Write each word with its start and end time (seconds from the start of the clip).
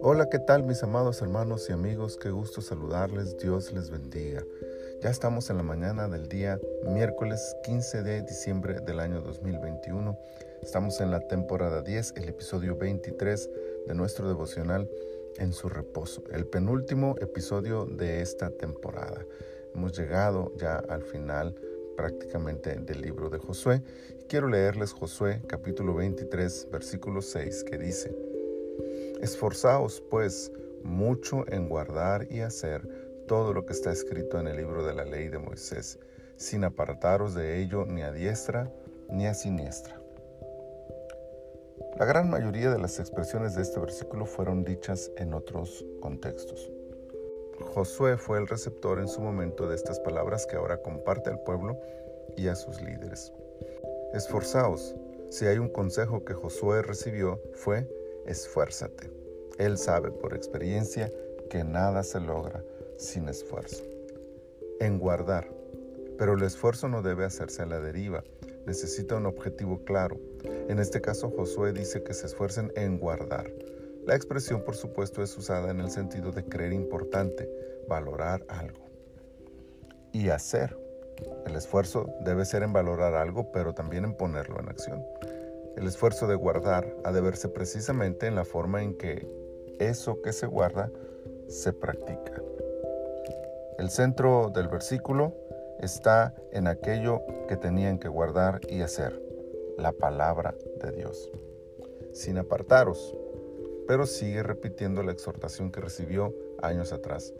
Hola, 0.00 0.28
¿qué 0.30 0.38
tal 0.38 0.62
mis 0.62 0.82
amados 0.84 1.22
hermanos 1.22 1.68
y 1.68 1.72
amigos? 1.72 2.16
Qué 2.16 2.30
gusto 2.30 2.60
saludarles, 2.60 3.36
Dios 3.38 3.72
les 3.72 3.90
bendiga. 3.90 4.44
Ya 5.02 5.10
estamos 5.10 5.50
en 5.50 5.56
la 5.56 5.64
mañana 5.64 6.08
del 6.08 6.28
día 6.28 6.60
miércoles 6.84 7.56
15 7.64 8.04
de 8.04 8.22
diciembre 8.22 8.80
del 8.80 9.00
año 9.00 9.22
2021. 9.22 10.16
Estamos 10.62 11.00
en 11.00 11.10
la 11.10 11.20
temporada 11.26 11.82
10, 11.82 12.14
el 12.16 12.28
episodio 12.28 12.76
23 12.76 13.50
de 13.88 13.94
nuestro 13.94 14.28
devocional 14.28 14.88
En 15.38 15.52
su 15.52 15.68
reposo, 15.68 16.22
el 16.30 16.46
penúltimo 16.46 17.16
episodio 17.20 17.86
de 17.86 18.20
esta 18.20 18.50
temporada. 18.50 19.26
Hemos 19.74 19.98
llegado 19.98 20.52
ya 20.56 20.76
al 20.76 21.02
final 21.02 21.56
prácticamente 22.02 22.74
del 22.74 23.00
libro 23.00 23.30
de 23.30 23.38
Josué. 23.38 23.80
Quiero 24.28 24.48
leerles 24.48 24.92
Josué 24.92 25.40
capítulo 25.46 25.94
23 25.94 26.66
versículo 26.72 27.22
6 27.22 27.62
que 27.62 27.78
dice, 27.78 28.12
Esforzaos, 29.20 30.02
pues, 30.10 30.50
mucho 30.82 31.44
en 31.46 31.68
guardar 31.68 32.26
y 32.28 32.40
hacer 32.40 32.82
todo 33.28 33.54
lo 33.54 33.64
que 33.66 33.72
está 33.72 33.92
escrito 33.92 34.40
en 34.40 34.48
el 34.48 34.56
libro 34.56 34.84
de 34.84 34.94
la 34.94 35.04
ley 35.04 35.28
de 35.28 35.38
Moisés, 35.38 36.00
sin 36.34 36.64
apartaros 36.64 37.34
de 37.34 37.62
ello 37.62 37.86
ni 37.86 38.02
a 38.02 38.10
diestra 38.10 38.68
ni 39.08 39.28
a 39.28 39.34
siniestra. 39.34 40.00
La 42.00 42.04
gran 42.04 42.28
mayoría 42.28 42.72
de 42.72 42.80
las 42.80 42.98
expresiones 42.98 43.54
de 43.54 43.62
este 43.62 43.78
versículo 43.78 44.26
fueron 44.26 44.64
dichas 44.64 45.12
en 45.18 45.34
otros 45.34 45.86
contextos. 46.00 46.68
Josué 47.74 48.16
fue 48.16 48.38
el 48.38 48.48
receptor 48.48 48.98
en 48.98 49.08
su 49.08 49.20
momento 49.20 49.68
de 49.68 49.76
estas 49.76 50.00
palabras 50.00 50.46
que 50.46 50.56
ahora 50.56 50.82
comparte 50.82 51.30
al 51.30 51.40
pueblo 51.40 51.78
y 52.36 52.48
a 52.48 52.54
sus 52.54 52.80
líderes. 52.80 53.32
Esforzaos. 54.14 54.94
Si 55.30 55.46
hay 55.46 55.58
un 55.58 55.68
consejo 55.68 56.24
que 56.24 56.34
Josué 56.34 56.82
recibió 56.82 57.40
fue 57.54 57.88
esfuérzate. 58.26 59.10
Él 59.58 59.78
sabe 59.78 60.10
por 60.10 60.34
experiencia 60.34 61.10
que 61.50 61.64
nada 61.64 62.02
se 62.02 62.20
logra 62.20 62.62
sin 62.96 63.28
esfuerzo. 63.28 63.84
En 64.80 64.98
guardar. 64.98 65.48
Pero 66.18 66.34
el 66.34 66.42
esfuerzo 66.42 66.88
no 66.88 67.02
debe 67.02 67.24
hacerse 67.24 67.62
a 67.62 67.66
la 67.66 67.80
deriva, 67.80 68.22
necesita 68.66 69.16
un 69.16 69.26
objetivo 69.26 69.84
claro. 69.84 70.20
En 70.68 70.78
este 70.78 71.00
caso 71.00 71.30
Josué 71.30 71.72
dice 71.72 72.02
que 72.02 72.14
se 72.14 72.26
esfuercen 72.26 72.72
en 72.76 72.98
guardar. 72.98 73.50
La 74.06 74.14
expresión 74.16 74.64
por 74.64 74.74
supuesto 74.74 75.22
es 75.22 75.36
usada 75.36 75.70
en 75.70 75.80
el 75.80 75.90
sentido 75.90 76.32
de 76.32 76.44
creer 76.44 76.72
importante, 76.72 77.48
valorar 77.88 78.44
algo. 78.48 78.80
Y 80.12 80.28
hacer. 80.28 80.76
El 81.46 81.56
esfuerzo 81.56 82.06
debe 82.20 82.44
ser 82.44 82.62
en 82.62 82.72
valorar 82.72 83.14
algo, 83.14 83.52
pero 83.52 83.74
también 83.74 84.04
en 84.04 84.14
ponerlo 84.14 84.60
en 84.60 84.68
acción. 84.68 85.04
El 85.76 85.86
esfuerzo 85.86 86.26
de 86.26 86.34
guardar 86.34 86.94
ha 87.04 87.12
de 87.12 87.20
verse 87.20 87.48
precisamente 87.48 88.26
en 88.26 88.34
la 88.34 88.44
forma 88.44 88.82
en 88.82 88.94
que 88.94 89.26
eso 89.78 90.20
que 90.22 90.32
se 90.32 90.46
guarda 90.46 90.90
se 91.48 91.72
practica. 91.72 92.42
El 93.78 93.90
centro 93.90 94.50
del 94.54 94.68
versículo 94.68 95.34
está 95.80 96.34
en 96.52 96.66
aquello 96.66 97.22
que 97.48 97.56
tenían 97.56 97.98
que 97.98 98.08
guardar 98.08 98.60
y 98.68 98.82
hacer, 98.82 99.20
la 99.78 99.92
palabra 99.92 100.54
de 100.82 100.92
Dios. 100.92 101.30
Sin 102.12 102.38
apartaros, 102.38 103.16
pero 103.88 104.06
sigue 104.06 104.42
repitiendo 104.42 105.02
la 105.02 105.12
exhortación 105.12 105.72
que 105.72 105.80
recibió 105.80 106.34
años 106.62 106.92
atrás. 106.92 107.34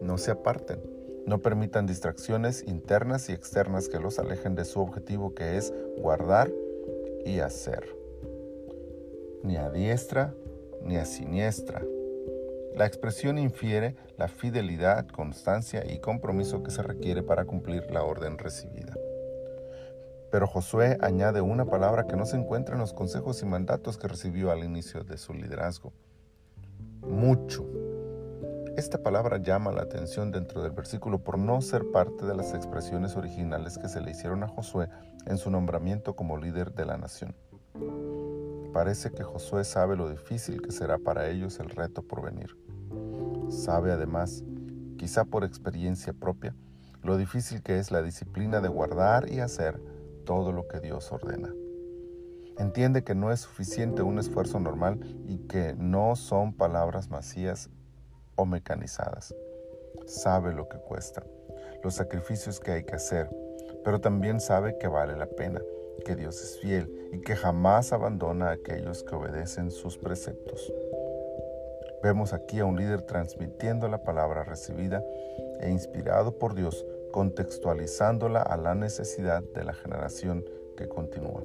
No 0.00 0.18
se 0.18 0.30
aparten, 0.30 0.80
no 1.26 1.38
permitan 1.38 1.86
distracciones 1.86 2.64
internas 2.66 3.28
y 3.28 3.32
externas 3.32 3.88
que 3.88 3.98
los 3.98 4.18
alejen 4.18 4.54
de 4.54 4.64
su 4.64 4.80
objetivo 4.80 5.34
que 5.34 5.56
es 5.56 5.72
guardar 5.96 6.50
y 7.24 7.40
hacer. 7.40 7.84
Ni 9.42 9.56
a 9.56 9.70
diestra 9.70 10.34
ni 10.82 10.96
a 10.96 11.04
siniestra. 11.04 11.82
La 12.74 12.86
expresión 12.86 13.38
infiere 13.38 13.96
la 14.18 14.28
fidelidad, 14.28 15.06
constancia 15.08 15.84
y 15.90 15.98
compromiso 15.98 16.62
que 16.62 16.70
se 16.70 16.82
requiere 16.82 17.22
para 17.22 17.44
cumplir 17.44 17.90
la 17.90 18.02
orden 18.02 18.36
recibida. 18.36 18.94
Pero 20.30 20.48
Josué 20.48 20.98
añade 21.00 21.40
una 21.40 21.64
palabra 21.64 22.06
que 22.08 22.16
no 22.16 22.26
se 22.26 22.36
encuentra 22.36 22.74
en 22.74 22.80
los 22.80 22.92
consejos 22.92 23.40
y 23.42 23.46
mandatos 23.46 23.96
que 23.96 24.08
recibió 24.08 24.50
al 24.50 24.64
inicio 24.64 25.04
de 25.04 25.16
su 25.16 25.32
liderazgo. 25.32 25.92
Mucho. 27.02 27.64
Esta 28.84 29.02
palabra 29.02 29.38
llama 29.38 29.72
la 29.72 29.80
atención 29.80 30.30
dentro 30.30 30.62
del 30.62 30.72
versículo 30.72 31.18
por 31.18 31.38
no 31.38 31.62
ser 31.62 31.90
parte 31.90 32.26
de 32.26 32.34
las 32.34 32.52
expresiones 32.52 33.16
originales 33.16 33.78
que 33.78 33.88
se 33.88 34.02
le 34.02 34.10
hicieron 34.10 34.42
a 34.42 34.46
Josué 34.46 34.90
en 35.24 35.38
su 35.38 35.50
nombramiento 35.50 36.14
como 36.14 36.36
líder 36.36 36.74
de 36.74 36.84
la 36.84 36.98
nación. 36.98 37.34
Parece 38.74 39.10
que 39.10 39.22
Josué 39.22 39.64
sabe 39.64 39.96
lo 39.96 40.10
difícil 40.10 40.60
que 40.60 40.70
será 40.70 40.98
para 40.98 41.30
ellos 41.30 41.58
el 41.60 41.70
reto 41.70 42.02
por 42.02 42.22
venir. 42.22 42.58
Sabe 43.48 43.90
además, 43.90 44.44
quizá 44.98 45.24
por 45.24 45.44
experiencia 45.44 46.12
propia, 46.12 46.54
lo 47.02 47.16
difícil 47.16 47.62
que 47.62 47.78
es 47.78 47.90
la 47.90 48.02
disciplina 48.02 48.60
de 48.60 48.68
guardar 48.68 49.32
y 49.32 49.40
hacer 49.40 49.80
todo 50.26 50.52
lo 50.52 50.68
que 50.68 50.80
Dios 50.80 51.10
ordena. 51.10 51.48
Entiende 52.58 53.02
que 53.02 53.14
no 53.14 53.32
es 53.32 53.40
suficiente 53.40 54.02
un 54.02 54.18
esfuerzo 54.18 54.60
normal 54.60 55.00
y 55.26 55.38
que 55.48 55.74
no 55.74 56.16
son 56.16 56.52
palabras 56.52 57.08
vacías 57.08 57.70
o 58.36 58.46
mecanizadas. 58.46 59.34
Sabe 60.06 60.52
lo 60.52 60.68
que 60.68 60.78
cuesta, 60.78 61.22
los 61.82 61.94
sacrificios 61.94 62.60
que 62.60 62.72
hay 62.72 62.84
que 62.84 62.96
hacer, 62.96 63.28
pero 63.84 64.00
también 64.00 64.40
sabe 64.40 64.76
que 64.78 64.88
vale 64.88 65.16
la 65.16 65.26
pena, 65.26 65.60
que 66.04 66.16
Dios 66.16 66.40
es 66.42 66.58
fiel 66.60 67.10
y 67.12 67.20
que 67.20 67.36
jamás 67.36 67.92
abandona 67.92 68.48
a 68.48 68.52
aquellos 68.52 69.02
que 69.04 69.14
obedecen 69.14 69.70
sus 69.70 69.96
preceptos. 69.96 70.72
Vemos 72.02 72.34
aquí 72.34 72.60
a 72.60 72.66
un 72.66 72.76
líder 72.76 73.02
transmitiendo 73.02 73.88
la 73.88 74.02
palabra 74.02 74.44
recibida 74.44 75.02
e 75.60 75.70
inspirado 75.70 76.38
por 76.38 76.54
Dios, 76.54 76.84
contextualizándola 77.12 78.42
a 78.42 78.56
la 78.56 78.74
necesidad 78.74 79.42
de 79.42 79.64
la 79.64 79.72
generación 79.72 80.44
que 80.76 80.88
continúa. 80.88 81.42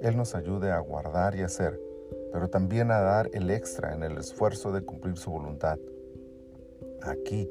Él 0.00 0.16
nos 0.16 0.34
ayude 0.34 0.70
a 0.70 0.78
guardar 0.78 1.34
y 1.34 1.42
hacer 1.42 1.78
pero 2.32 2.48
también 2.48 2.90
a 2.90 3.00
dar 3.00 3.30
el 3.32 3.50
extra 3.50 3.94
en 3.94 4.02
el 4.02 4.18
esfuerzo 4.18 4.72
de 4.72 4.82
cumplir 4.82 5.16
su 5.16 5.30
voluntad. 5.30 5.78
Aquí 7.02 7.48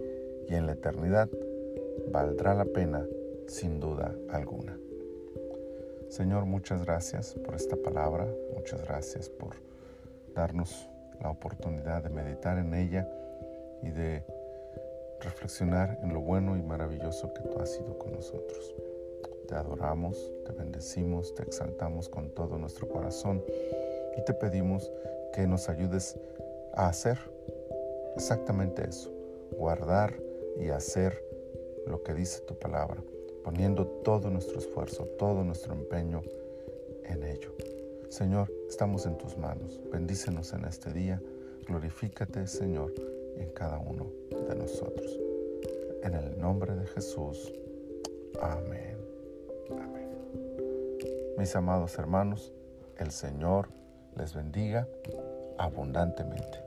y 0.48 0.56
en 0.56 0.68
la 0.68 0.74
eternidad 0.74 1.30
valdrá 2.12 2.54
la 2.54 2.66
pena 2.66 3.06
sin 3.48 3.80
duda 3.80 4.16
alguna. 4.30 4.78
Señor, 6.10 6.46
muchas 6.46 6.86
gracias 6.86 7.34
por 7.34 7.56
esta 7.56 7.76
palabra, 7.76 8.28
muchas 8.54 8.82
gracias 8.84 9.30
por 9.30 9.56
darnos 10.34 10.88
la 11.22 11.30
oportunidad 11.30 12.04
de 12.04 12.10
meditar 12.10 12.58
en 12.58 12.74
ella 12.74 13.08
y 13.82 13.90
de 13.90 14.24
reflexionar 15.22 16.00
en 16.04 16.14
lo 16.14 16.22
bueno 16.22 16.58
y 16.58 16.62
maravilloso 16.62 17.34
que 17.34 17.42
tú 17.42 17.60
has 17.60 17.74
sido 17.74 17.98
con 17.98 18.14
nosotros. 18.14 18.76
Te 19.48 19.56
adoramos, 19.56 20.32
te 20.46 20.52
bendecimos, 20.52 21.34
te 21.36 21.44
exaltamos 21.44 22.10
con 22.10 22.30
todo 22.30 22.58
nuestro 22.58 22.88
corazón 22.88 23.44
y 24.18 24.24
te 24.24 24.34
pedimos 24.34 24.92
que 25.34 25.48
nos 25.48 25.70
ayudes 25.70 26.18
a 26.74 26.88
hacer 26.88 27.18
exactamente 28.16 28.88
eso, 28.88 29.12
guardar 29.52 30.14
y 30.58 30.70
hacer 30.70 31.22
lo 31.86 32.02
que 32.04 32.14
dice 32.14 32.42
tu 32.42 32.58
palabra, 32.58 33.04
poniendo 33.44 33.86
todo 34.04 34.30
nuestro 34.30 34.60
esfuerzo, 34.60 35.06
todo 35.18 35.44
nuestro 35.44 35.74
empeño 35.74 36.22
en 37.04 37.24
ello. 37.24 37.54
Señor, 38.10 38.52
estamos 38.70 39.06
en 39.06 39.18
tus 39.18 39.38
manos. 39.38 39.82
Bendícenos 39.92 40.54
en 40.54 40.66
este 40.66 40.94
día. 40.94 41.22
Glorifícate, 41.68 42.48
Señor, 42.48 42.94
en 43.36 43.50
cada 43.50 43.78
uno 43.80 44.12
de 44.48 44.56
nosotros. 44.56 45.20
En 46.04 46.14
el 46.14 46.40
nombre 46.40 46.76
de 46.76 46.86
Jesús. 46.88 47.52
Amén. 48.42 48.98
Amén. 49.72 50.10
Mis 51.38 51.56
amados 51.56 51.98
hermanos, 51.98 52.54
el 52.98 53.12
Señor 53.12 53.68
les 54.18 54.34
bendiga 54.34 54.88
abundantemente. 55.58 56.64